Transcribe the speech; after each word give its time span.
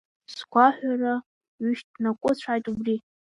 Сгәаҳәара 0.35 1.13
ҩышьҭнакәыцәааит 1.61 2.65
убри… 2.71 2.97